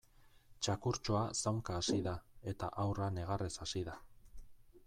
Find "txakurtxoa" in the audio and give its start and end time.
0.67-1.19